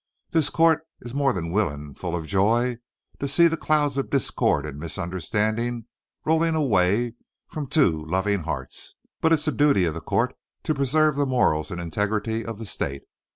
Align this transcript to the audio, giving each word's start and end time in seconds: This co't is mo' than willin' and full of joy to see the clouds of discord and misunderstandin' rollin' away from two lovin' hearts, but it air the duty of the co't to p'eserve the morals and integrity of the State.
This 0.31 0.49
co't 0.49 0.79
is 1.01 1.13
mo' 1.13 1.31
than 1.31 1.51
willin' 1.51 1.73
and 1.79 1.95
full 1.95 2.15
of 2.15 2.25
joy 2.25 2.79
to 3.19 3.27
see 3.27 3.47
the 3.47 3.55
clouds 3.55 3.97
of 3.97 4.09
discord 4.09 4.65
and 4.65 4.79
misunderstandin' 4.79 5.85
rollin' 6.25 6.55
away 6.55 7.13
from 7.45 7.67
two 7.67 8.03
lovin' 8.07 8.41
hearts, 8.45 8.95
but 9.21 9.31
it 9.31 9.35
air 9.47 9.51
the 9.51 9.51
duty 9.51 9.85
of 9.85 9.93
the 9.93 10.01
co't 10.01 10.31
to 10.63 10.73
p'eserve 10.73 11.17
the 11.17 11.27
morals 11.27 11.69
and 11.69 11.79
integrity 11.79 12.43
of 12.43 12.57
the 12.57 12.65
State. 12.65 13.03